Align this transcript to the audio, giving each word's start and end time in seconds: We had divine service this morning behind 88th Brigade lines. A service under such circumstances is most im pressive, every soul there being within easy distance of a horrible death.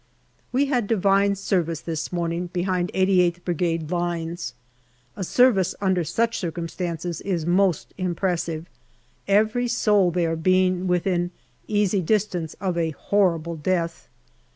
We 0.51 0.65
had 0.65 0.87
divine 0.87 1.35
service 1.35 1.79
this 1.81 2.11
morning 2.11 2.47
behind 2.47 2.91
88th 2.95 3.43
Brigade 3.43 3.91
lines. 3.91 4.55
A 5.15 5.23
service 5.23 5.75
under 5.79 6.03
such 6.03 6.39
circumstances 6.39 7.21
is 7.21 7.45
most 7.45 7.93
im 7.99 8.15
pressive, 8.15 8.65
every 9.27 9.67
soul 9.67 10.09
there 10.09 10.35
being 10.35 10.87
within 10.87 11.29
easy 11.67 12.01
distance 12.01 12.55
of 12.59 12.79
a 12.79 12.95
horrible 12.97 13.55
death. 13.55 14.07